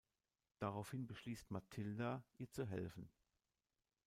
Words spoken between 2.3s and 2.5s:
ihr